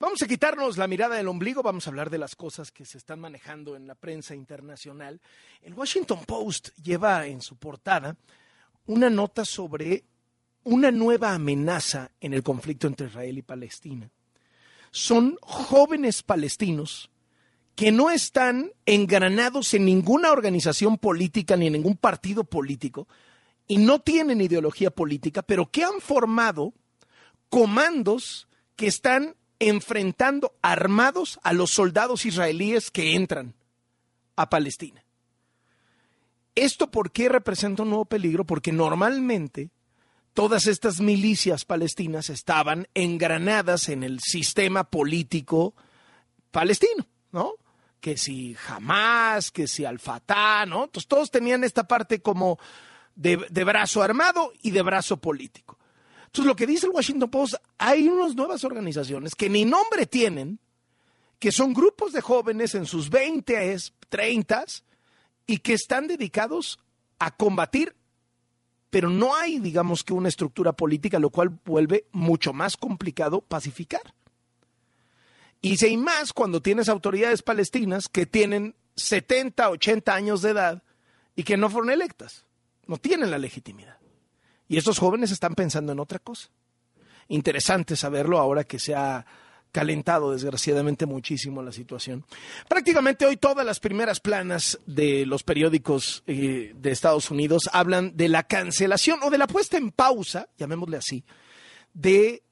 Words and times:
Vamos 0.00 0.22
a 0.22 0.28
quitarnos 0.28 0.78
la 0.78 0.86
mirada 0.86 1.16
del 1.16 1.26
ombligo, 1.26 1.60
vamos 1.60 1.86
a 1.86 1.90
hablar 1.90 2.08
de 2.08 2.18
las 2.18 2.36
cosas 2.36 2.70
que 2.70 2.84
se 2.84 2.98
están 2.98 3.18
manejando 3.18 3.74
en 3.74 3.88
la 3.88 3.96
prensa 3.96 4.32
internacional. 4.32 5.20
El 5.60 5.74
Washington 5.74 6.20
Post 6.24 6.68
lleva 6.80 7.26
en 7.26 7.42
su 7.42 7.56
portada 7.56 8.16
una 8.86 9.10
nota 9.10 9.44
sobre 9.44 10.04
una 10.62 10.92
nueva 10.92 11.34
amenaza 11.34 12.12
en 12.20 12.32
el 12.32 12.44
conflicto 12.44 12.86
entre 12.86 13.08
Israel 13.08 13.38
y 13.38 13.42
Palestina. 13.42 14.08
Son 14.92 15.36
jóvenes 15.42 16.22
palestinos 16.22 17.10
que 17.74 17.90
no 17.90 18.08
están 18.10 18.70
engranados 18.86 19.74
en 19.74 19.84
ninguna 19.84 20.30
organización 20.30 20.98
política 20.98 21.56
ni 21.56 21.66
en 21.66 21.72
ningún 21.72 21.96
partido 21.96 22.44
político 22.44 23.08
y 23.66 23.78
no 23.78 23.98
tienen 23.98 24.40
ideología 24.40 24.92
política, 24.92 25.42
pero 25.42 25.68
que 25.72 25.82
han 25.82 26.00
formado 26.00 26.72
comandos 27.48 28.46
que 28.76 28.86
están 28.86 29.34
enfrentando 29.60 30.52
armados 30.62 31.38
a 31.42 31.52
los 31.52 31.70
soldados 31.70 32.26
israelíes 32.26 32.90
que 32.90 33.14
entran 33.14 33.54
a 34.36 34.48
Palestina. 34.48 35.04
¿Esto 36.54 36.90
por 36.90 37.12
qué 37.12 37.28
representa 37.28 37.82
un 37.82 37.90
nuevo 37.90 38.04
peligro? 38.04 38.44
Porque 38.44 38.72
normalmente 38.72 39.70
todas 40.32 40.66
estas 40.66 41.00
milicias 41.00 41.64
palestinas 41.64 42.30
estaban 42.30 42.86
engranadas 42.94 43.88
en 43.88 44.02
el 44.02 44.20
sistema 44.20 44.84
político 44.84 45.74
palestino, 46.50 47.06
¿no? 47.32 47.52
Que 48.00 48.16
si 48.16 48.56
Hamas, 48.68 49.50
que 49.50 49.66
si 49.66 49.84
Al-Fatah, 49.84 50.66
¿no? 50.66 50.84
Entonces 50.84 51.08
todos 51.08 51.30
tenían 51.30 51.64
esta 51.64 51.86
parte 51.86 52.20
como 52.20 52.58
de, 53.14 53.36
de 53.50 53.64
brazo 53.64 54.02
armado 54.02 54.52
y 54.62 54.70
de 54.70 54.82
brazo 54.82 55.16
político. 55.16 55.77
Entonces, 56.28 56.46
lo 56.46 56.56
que 56.56 56.66
dice 56.66 56.86
el 56.86 56.92
Washington 56.92 57.30
Post, 57.30 57.54
hay 57.78 58.06
unas 58.06 58.36
nuevas 58.36 58.62
organizaciones 58.62 59.34
que 59.34 59.48
ni 59.48 59.64
nombre 59.64 60.04
tienen, 60.04 60.58
que 61.38 61.50
son 61.50 61.72
grupos 61.72 62.12
de 62.12 62.20
jóvenes 62.20 62.74
en 62.74 62.84
sus 62.84 63.08
20, 63.08 63.76
30 64.10 64.64
y 65.46 65.58
que 65.58 65.72
están 65.72 66.06
dedicados 66.06 66.78
a 67.18 67.30
combatir, 67.30 67.96
pero 68.90 69.08
no 69.08 69.34
hay, 69.34 69.58
digamos 69.58 70.04
que, 70.04 70.12
una 70.12 70.28
estructura 70.28 70.74
política, 70.74 71.18
lo 71.18 71.30
cual 71.30 71.58
vuelve 71.64 72.04
mucho 72.12 72.52
más 72.52 72.76
complicado 72.76 73.40
pacificar. 73.40 74.14
Y 75.62 75.78
si 75.78 75.86
hay 75.86 75.96
más 75.96 76.34
cuando 76.34 76.60
tienes 76.60 76.90
autoridades 76.90 77.40
palestinas 77.40 78.06
que 78.06 78.26
tienen 78.26 78.74
70, 78.96 79.70
80 79.70 80.14
años 80.14 80.42
de 80.42 80.50
edad 80.50 80.82
y 81.34 81.42
que 81.44 81.56
no 81.56 81.70
fueron 81.70 81.90
electas, 81.90 82.44
no 82.86 82.98
tienen 82.98 83.30
la 83.30 83.38
legitimidad. 83.38 83.97
Y 84.68 84.76
estos 84.76 84.98
jóvenes 84.98 85.30
están 85.30 85.54
pensando 85.54 85.92
en 85.92 85.98
otra 85.98 86.18
cosa. 86.18 86.48
Interesante 87.28 87.96
saberlo 87.96 88.38
ahora 88.38 88.64
que 88.64 88.78
se 88.78 88.94
ha 88.94 89.24
calentado 89.72 90.32
desgraciadamente 90.32 91.06
muchísimo 91.06 91.62
la 91.62 91.72
situación. 91.72 92.24
Prácticamente 92.68 93.26
hoy 93.26 93.36
todas 93.36 93.64
las 93.66 93.80
primeras 93.80 94.20
planas 94.20 94.78
de 94.86 95.26
los 95.26 95.42
periódicos 95.42 96.22
eh, 96.26 96.74
de 96.74 96.90
Estados 96.90 97.30
Unidos 97.30 97.68
hablan 97.72 98.16
de 98.16 98.28
la 98.28 98.44
cancelación 98.44 99.20
o 99.22 99.30
de 99.30 99.38
la 99.38 99.46
puesta 99.46 99.76
en 99.76 99.90
pausa, 99.90 100.48
llamémosle 100.56 100.96
así, 100.96 101.24
de 101.92 102.42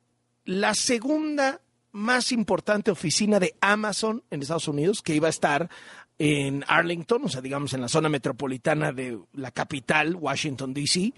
la 0.44 0.74
segunda 0.74 1.60
más 1.92 2.32
importante 2.32 2.90
oficina 2.90 3.40
de 3.40 3.54
Amazon 3.60 4.22
en 4.30 4.42
Estados 4.42 4.68
Unidos, 4.68 5.00
que 5.00 5.14
iba 5.14 5.28
a 5.28 5.30
estar 5.30 5.70
en 6.18 6.64
Arlington, 6.68 7.24
o 7.24 7.28
sea, 7.28 7.40
digamos 7.40 7.72
en 7.72 7.80
la 7.80 7.88
zona 7.88 8.08
metropolitana 8.08 8.92
de 8.92 9.18
la 9.32 9.50
capital, 9.50 10.14
Washington, 10.14 10.74
D.C., 10.74 11.12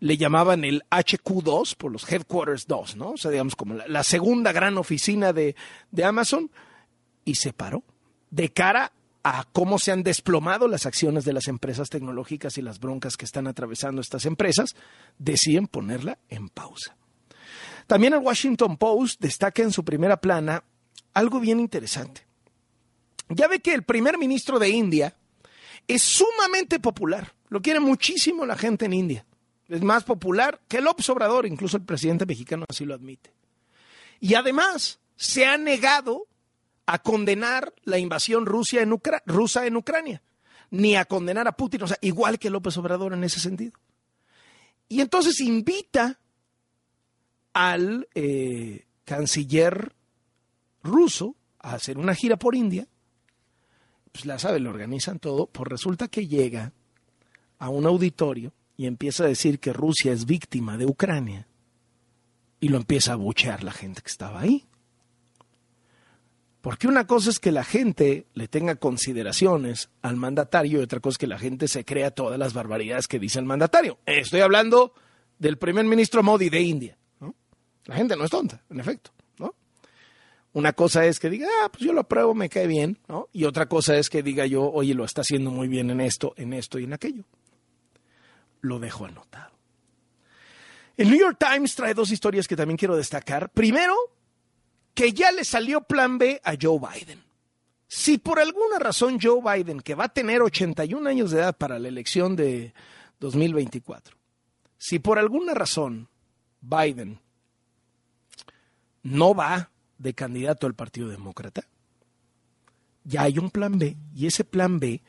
le 0.00 0.16
llamaban 0.16 0.64
el 0.64 0.82
HQ2 0.90 1.76
por 1.76 1.92
los 1.92 2.10
Headquarters 2.10 2.66
2, 2.66 2.96
¿no? 2.96 3.10
O 3.10 3.16
sea, 3.16 3.30
digamos 3.30 3.54
como 3.54 3.74
la, 3.74 4.02
segunda 4.02 4.50
gran 4.50 4.78
oficina 4.78 5.32
de, 5.32 5.54
de, 5.90 6.04
Amazon 6.04 6.50
y 7.24 7.34
se 7.34 7.52
paró 7.52 7.84
de 8.30 8.50
cara 8.50 8.92
a 9.22 9.44
cómo 9.52 9.78
se 9.78 9.92
han 9.92 10.02
desplomado 10.02 10.66
las 10.66 10.86
acciones 10.86 11.26
de 11.26 11.34
las 11.34 11.46
empresas 11.48 11.90
tecnológicas 11.90 12.56
y 12.56 12.62
las 12.62 12.80
broncas 12.80 13.18
que 13.18 13.26
están 13.26 13.46
atravesando 13.46 14.00
estas 14.00 14.24
empresas, 14.24 14.74
deciden 15.18 15.66
ponerla 15.66 16.18
en 16.30 16.48
pausa. 16.48 16.96
También 17.86 18.14
el 18.14 18.20
Washington 18.20 18.78
Post 18.78 19.20
destaca 19.20 19.62
en 19.62 19.72
su 19.72 19.84
primera 19.84 20.18
plana 20.18 20.64
algo 21.12 21.38
bien 21.40 21.60
interesante. 21.60 22.26
Ya 23.28 23.46
ve 23.46 23.60
que 23.60 23.74
el 23.74 23.82
primer 23.82 24.16
ministro 24.16 24.58
de 24.58 24.70
India 24.70 25.14
es 25.86 26.02
sumamente 26.02 26.80
popular, 26.80 27.34
lo 27.48 27.60
quiere 27.60 27.80
muchísimo 27.80 28.46
la 28.46 28.56
gente 28.56 28.86
en 28.86 28.94
India 28.94 29.26
es 29.70 29.82
más 29.82 30.02
popular 30.02 30.60
que 30.66 30.78
el 30.78 30.88
Obrador, 30.88 31.46
incluso 31.46 31.76
el 31.76 31.84
presidente 31.84 32.26
mexicano 32.26 32.64
así 32.68 32.84
lo 32.84 32.94
admite. 32.94 33.32
Y 34.18 34.34
además 34.34 34.98
se 35.16 35.46
ha 35.46 35.56
negado 35.56 36.26
a 36.86 36.98
condenar 36.98 37.72
la 37.84 37.98
invasión 37.98 38.46
rusa 38.46 38.80
en 38.80 39.76
Ucrania, 39.76 40.22
ni 40.70 40.96
a 40.96 41.04
condenar 41.04 41.46
a 41.46 41.52
Putin, 41.52 41.84
o 41.84 41.86
sea, 41.86 41.98
igual 42.00 42.38
que 42.40 42.50
López 42.50 42.76
Obrador 42.78 43.12
en 43.12 43.22
ese 43.22 43.38
sentido. 43.38 43.78
Y 44.88 45.00
entonces 45.00 45.40
invita 45.40 46.18
al 47.52 48.08
eh, 48.14 48.86
canciller 49.04 49.94
ruso 50.82 51.36
a 51.60 51.74
hacer 51.74 51.96
una 51.96 52.16
gira 52.16 52.36
por 52.36 52.56
India, 52.56 52.88
pues 54.10 54.26
la 54.26 54.40
sabe, 54.40 54.58
lo 54.58 54.70
organizan 54.70 55.20
todo, 55.20 55.46
pues 55.46 55.68
resulta 55.68 56.08
que 56.08 56.26
llega 56.26 56.72
a 57.58 57.68
un 57.68 57.86
auditorio 57.86 58.52
y 58.80 58.86
empieza 58.86 59.24
a 59.24 59.26
decir 59.26 59.58
que 59.60 59.74
Rusia 59.74 60.10
es 60.10 60.24
víctima 60.24 60.78
de 60.78 60.86
Ucrania 60.86 61.46
y 62.60 62.68
lo 62.70 62.78
empieza 62.78 63.12
a 63.12 63.16
buchear 63.16 63.62
la 63.62 63.72
gente 63.72 64.00
que 64.00 64.08
estaba 64.08 64.40
ahí. 64.40 64.64
Porque 66.62 66.88
una 66.88 67.06
cosa 67.06 67.28
es 67.28 67.38
que 67.38 67.52
la 67.52 67.62
gente 67.62 68.26
le 68.32 68.48
tenga 68.48 68.76
consideraciones 68.76 69.90
al 70.00 70.16
mandatario 70.16 70.80
y 70.80 70.82
otra 70.82 71.00
cosa 71.00 71.16
es 71.16 71.18
que 71.18 71.26
la 71.26 71.38
gente 71.38 71.68
se 71.68 71.84
crea 71.84 72.10
todas 72.10 72.38
las 72.38 72.54
barbaridades 72.54 73.06
que 73.06 73.18
dice 73.18 73.38
el 73.38 73.44
mandatario. 73.44 73.98
Estoy 74.06 74.40
hablando 74.40 74.94
del 75.38 75.58
primer 75.58 75.84
ministro 75.84 76.22
Modi 76.22 76.48
de 76.48 76.62
India. 76.62 76.96
La 77.84 77.96
gente 77.96 78.16
no 78.16 78.24
es 78.24 78.30
tonta, 78.30 78.62
en 78.70 78.80
efecto. 78.80 79.10
¿no? 79.36 79.54
Una 80.54 80.72
cosa 80.72 81.04
es 81.04 81.20
que 81.20 81.28
diga, 81.28 81.48
ah, 81.62 81.68
pues 81.70 81.84
yo 81.84 81.92
lo 81.92 82.00
apruebo, 82.00 82.32
me 82.32 82.48
cae 82.48 82.66
bien. 82.66 82.96
Y 83.34 83.44
otra 83.44 83.68
cosa 83.68 83.98
es 83.98 84.08
que 84.08 84.22
diga 84.22 84.46
yo, 84.46 84.72
oye, 84.72 84.94
lo 84.94 85.04
está 85.04 85.20
haciendo 85.20 85.50
muy 85.50 85.68
bien 85.68 85.90
en 85.90 86.00
esto, 86.00 86.32
en 86.38 86.54
esto 86.54 86.78
y 86.78 86.84
en 86.84 86.94
aquello 86.94 87.26
lo 88.60 88.78
dejo 88.78 89.06
anotado. 89.06 89.52
El 90.96 91.10
New 91.10 91.18
York 91.18 91.38
Times 91.38 91.74
trae 91.74 91.94
dos 91.94 92.10
historias 92.10 92.46
que 92.46 92.56
también 92.56 92.76
quiero 92.76 92.96
destacar. 92.96 93.50
Primero, 93.50 93.94
que 94.94 95.12
ya 95.12 95.32
le 95.32 95.44
salió 95.44 95.80
plan 95.82 96.18
B 96.18 96.40
a 96.44 96.54
Joe 96.60 96.78
Biden. 96.78 97.22
Si 97.88 98.18
por 98.18 98.38
alguna 98.38 98.78
razón 98.78 99.18
Joe 99.20 99.40
Biden, 99.42 99.80
que 99.80 99.94
va 99.94 100.04
a 100.04 100.08
tener 100.10 100.42
81 100.42 101.08
años 101.08 101.30
de 101.30 101.38
edad 101.40 101.56
para 101.56 101.78
la 101.78 101.88
elección 101.88 102.36
de 102.36 102.74
2024, 103.18 104.16
si 104.78 104.98
por 104.98 105.18
alguna 105.18 105.54
razón 105.54 106.08
Biden 106.60 107.18
no 109.02 109.34
va 109.34 109.70
de 109.98 110.14
candidato 110.14 110.66
al 110.66 110.74
Partido 110.74 111.08
Demócrata, 111.08 111.66
ya 113.04 113.22
hay 113.22 113.38
un 113.38 113.50
plan 113.50 113.78
B 113.78 113.96
y 114.14 114.26
ese 114.26 114.44
plan 114.44 114.78
B 114.78 115.02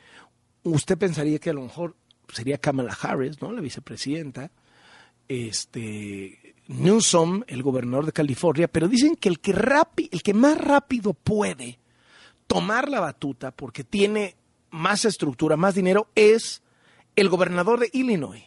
usted 0.63 0.97
pensaría 0.97 1.39
que 1.39 1.49
a 1.49 1.53
lo 1.53 1.61
mejor 1.61 1.95
sería 2.31 2.57
Kamala 2.57 2.97
Harris, 2.99 3.41
¿no? 3.41 3.51
La 3.51 3.61
vicepresidenta. 3.61 4.51
Este 5.27 6.55
Newsom, 6.67 7.43
el 7.47 7.63
gobernador 7.63 8.05
de 8.05 8.11
California, 8.11 8.67
pero 8.67 8.87
dicen 8.87 9.15
que 9.15 9.29
el 9.29 9.39
que 9.39 9.53
el 10.11 10.23
que 10.23 10.33
más 10.33 10.57
rápido 10.57 11.13
puede 11.13 11.79
tomar 12.47 12.89
la 12.89 12.99
batuta 12.99 13.51
porque 13.51 13.83
tiene 13.83 14.35
más 14.71 15.05
estructura, 15.05 15.57
más 15.57 15.75
dinero 15.75 16.09
es 16.15 16.61
el 17.15 17.29
gobernador 17.29 17.79
de 17.79 17.89
Illinois, 17.93 18.43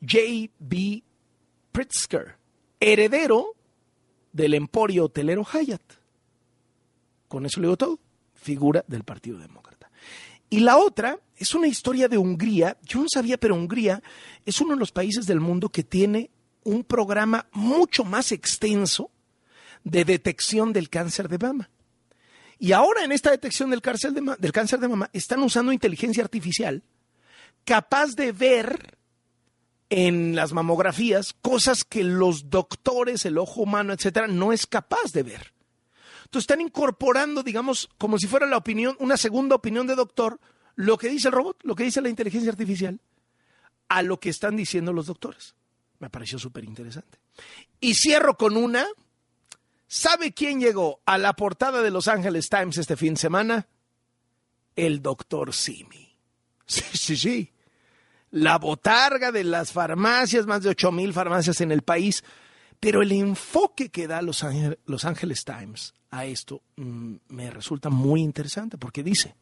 J.B. 0.00 1.02
Pritzker, 1.72 2.36
heredero 2.80 3.54
del 4.32 4.54
emporio 4.54 5.06
hotelero 5.06 5.44
Hyatt. 5.44 5.82
Con 7.26 7.44
eso 7.44 7.60
le 7.60 7.66
digo 7.66 7.76
todo, 7.76 7.98
figura 8.34 8.84
del 8.86 9.04
Partido 9.04 9.38
Demócrata. 9.38 9.90
Y 10.48 10.60
la 10.60 10.78
otra 10.78 11.18
es 11.38 11.54
una 11.54 11.66
historia 11.66 12.08
de 12.08 12.18
Hungría. 12.18 12.76
Yo 12.82 13.00
no 13.00 13.06
sabía, 13.08 13.38
pero 13.38 13.54
Hungría 13.54 14.02
es 14.44 14.60
uno 14.60 14.74
de 14.74 14.80
los 14.80 14.92
países 14.92 15.26
del 15.26 15.40
mundo 15.40 15.68
que 15.68 15.84
tiene 15.84 16.30
un 16.64 16.84
programa 16.84 17.46
mucho 17.52 18.04
más 18.04 18.32
extenso 18.32 19.10
de 19.84 20.04
detección 20.04 20.72
del 20.72 20.90
cáncer 20.90 21.28
de 21.28 21.38
mama. 21.38 21.70
Y 22.58 22.72
ahora 22.72 23.04
en 23.04 23.12
esta 23.12 23.30
detección 23.30 23.70
del 23.70 23.80
cáncer 23.80 24.12
de, 24.12 24.36
del 24.38 24.52
cáncer 24.52 24.80
de 24.80 24.88
mama 24.88 25.10
están 25.12 25.42
usando 25.42 25.72
inteligencia 25.72 26.24
artificial 26.24 26.82
capaz 27.64 28.14
de 28.16 28.32
ver 28.32 28.98
en 29.90 30.34
las 30.34 30.52
mamografías 30.52 31.34
cosas 31.40 31.84
que 31.84 32.02
los 32.02 32.50
doctores, 32.50 33.24
el 33.24 33.38
ojo 33.38 33.62
humano, 33.62 33.92
etcétera, 33.92 34.26
no 34.26 34.52
es 34.52 34.66
capaz 34.66 35.12
de 35.12 35.22
ver. 35.22 35.52
Entonces 36.24 36.44
están 36.44 36.60
incorporando, 36.60 37.42
digamos, 37.42 37.88
como 37.96 38.18
si 38.18 38.26
fuera 38.26 38.46
la 38.46 38.58
opinión, 38.58 38.96
una 39.00 39.16
segunda 39.16 39.54
opinión 39.54 39.86
de 39.86 39.94
doctor, 39.94 40.40
lo 40.78 40.96
que 40.96 41.08
dice 41.08 41.28
el 41.28 41.34
robot, 41.34 41.58
lo 41.64 41.74
que 41.74 41.82
dice 41.82 42.00
la 42.00 42.08
inteligencia 42.08 42.50
artificial, 42.50 43.00
a 43.88 44.02
lo 44.02 44.20
que 44.20 44.30
están 44.30 44.56
diciendo 44.56 44.92
los 44.92 45.06
doctores. 45.06 45.54
Me 45.98 46.08
pareció 46.08 46.38
súper 46.38 46.64
interesante. 46.64 47.18
Y 47.80 47.94
cierro 47.94 48.36
con 48.36 48.56
una 48.56 48.86
¿Sabe 49.88 50.32
quién 50.32 50.60
llegó 50.60 51.00
a 51.06 51.16
la 51.16 51.32
portada 51.32 51.80
de 51.80 51.90
Los 51.90 52.08
Angeles 52.08 52.50
Times 52.50 52.76
este 52.76 52.94
fin 52.94 53.14
de 53.14 53.20
semana? 53.20 53.66
El 54.76 55.00
doctor 55.00 55.54
Simi. 55.54 56.14
Sí, 56.66 56.84
sí, 56.92 57.16
sí. 57.16 57.52
La 58.30 58.58
botarga 58.58 59.32
de 59.32 59.42
las 59.42 59.72
farmacias, 59.72 60.46
más 60.46 60.62
de 60.62 60.68
8 60.68 60.92
mil 60.92 61.14
farmacias 61.14 61.62
en 61.62 61.72
el 61.72 61.80
país. 61.80 62.22
Pero 62.78 63.00
el 63.00 63.10
enfoque 63.12 63.88
que 63.88 64.06
da 64.06 64.20
Los 64.20 64.44
Angeles, 64.44 64.78
Los 64.84 65.06
Angeles 65.06 65.44
Times 65.46 65.94
a 66.10 66.26
esto 66.26 66.62
mmm, 66.76 67.14
me 67.28 67.50
resulta 67.50 67.88
muy 67.88 68.20
interesante 68.20 68.76
porque 68.76 69.02
dice, 69.02 69.34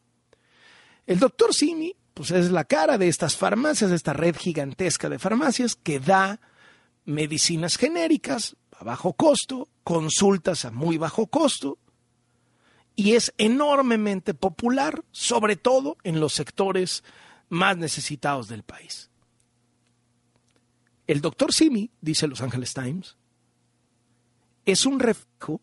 el 1.06 1.18
doctor 1.18 1.54
Simi 1.54 1.94
pues 2.16 2.30
es 2.30 2.50
la 2.50 2.64
cara 2.64 2.96
de 2.96 3.08
estas 3.08 3.36
farmacias, 3.36 3.90
de 3.90 3.96
esta 3.96 4.14
red 4.14 4.34
gigantesca 4.36 5.10
de 5.10 5.18
farmacias 5.18 5.76
que 5.76 6.00
da 6.00 6.40
medicinas 7.04 7.76
genéricas 7.76 8.56
a 8.72 8.84
bajo 8.84 9.12
costo, 9.12 9.68
consultas 9.84 10.64
a 10.64 10.70
muy 10.70 10.96
bajo 10.96 11.26
costo, 11.26 11.76
y 12.94 13.16
es 13.16 13.34
enormemente 13.36 14.32
popular, 14.32 15.04
sobre 15.10 15.56
todo 15.56 15.98
en 16.04 16.18
los 16.18 16.32
sectores 16.32 17.04
más 17.50 17.76
necesitados 17.76 18.48
del 18.48 18.62
país. 18.62 19.10
El 21.06 21.20
doctor 21.20 21.52
Simi, 21.52 21.90
dice 22.00 22.26
Los 22.26 22.40
Angeles 22.40 22.72
Times, 22.72 23.18
es 24.64 24.86
un 24.86 25.00
reflejo 25.00 25.60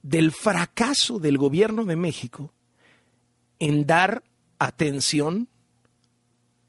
del 0.00 0.32
fracaso 0.32 1.18
del 1.18 1.36
gobierno 1.36 1.84
de 1.84 1.96
México 1.96 2.54
en 3.58 3.86
dar 3.86 4.24
atención 4.60 5.48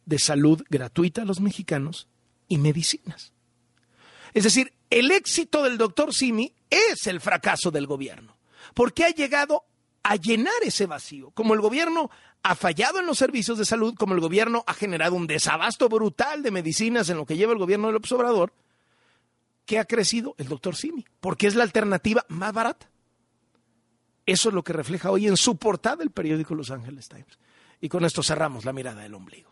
de 0.05 0.17
salud 0.17 0.63
gratuita 0.69 1.21
a 1.21 1.25
los 1.25 1.39
mexicanos 1.39 2.07
y 2.47 2.57
medicinas. 2.57 3.33
Es 4.33 4.45
decir, 4.45 4.73
el 4.89 5.11
éxito 5.11 5.61
del 5.61 5.77
doctor 5.77 6.13
Simi 6.13 6.55
es 6.69 7.05
el 7.05 7.21
fracaso 7.21 7.69
del 7.69 7.85
gobierno, 7.85 8.38
porque 8.73 9.03
ha 9.03 9.09
llegado 9.09 9.65
a 10.03 10.15
llenar 10.15 10.53
ese 10.63 10.88
vacío. 10.88 11.31
Como 11.31 11.53
el 11.53 11.61
gobierno 11.61 12.09
ha 12.43 12.55
fallado 12.55 12.99
en 12.99 13.05
los 13.05 13.17
servicios 13.17 13.57
de 13.57 13.65
salud, 13.65 13.93
como 13.95 14.15
el 14.15 14.21
gobierno 14.21 14.63
ha 14.65 14.73
generado 14.73 15.15
un 15.15 15.27
desabasto 15.27 15.89
brutal 15.89 16.41
de 16.41 16.51
medicinas 16.51 17.09
en 17.09 17.17
lo 17.17 17.25
que 17.25 17.38
lleva 17.38 17.53
el 17.53 17.59
gobierno 17.59 17.88
del 17.88 17.97
Obrador, 17.97 18.53
¿qué 19.65 19.79
ha 19.79 19.85
crecido? 19.85 20.33
El 20.38 20.47
doctor 20.47 20.75
Simi, 20.75 21.05
porque 21.19 21.47
es 21.47 21.55
la 21.55 21.63
alternativa 21.63 22.25
más 22.29 22.53
barata. 22.53 22.89
Eso 24.25 24.49
es 24.49 24.55
lo 24.55 24.63
que 24.63 24.73
refleja 24.73 25.11
hoy 25.11 25.27
en 25.27 25.35
su 25.35 25.57
portada 25.57 26.03
el 26.03 26.11
periódico 26.11 26.55
Los 26.55 26.71
Angeles 26.71 27.09
Times. 27.09 27.38
Y 27.81 27.89
con 27.89 28.05
esto 28.05 28.21
cerramos 28.21 28.63
la 28.63 28.73
mirada 28.73 29.01
del 29.01 29.15
ombligo. 29.15 29.49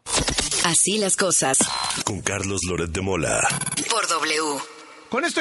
Así 0.63 0.99
las 0.99 1.17
cosas. 1.17 1.57
Con 2.05 2.21
Carlos 2.21 2.61
Loret 2.67 2.91
de 2.91 3.01
Mola. 3.01 3.39
Por 3.89 4.07
W. 4.07 4.59
Con 5.09 5.25
esto 5.25 5.37